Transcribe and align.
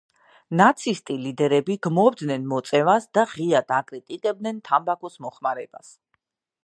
ნაცისტი 0.59 1.17
ლიდერები 1.25 1.75
გმობდნენ 1.87 2.47
მოწევას 2.53 3.05
და 3.19 3.25
ღიად 3.35 3.77
აკრიტიკებდნენ 3.81 4.59
თამბაქოს 4.71 5.21
მოხმარებას. 5.27 5.97